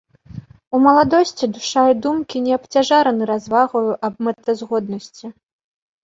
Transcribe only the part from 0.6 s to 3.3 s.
У маладосці душа і думкі не абцяжараны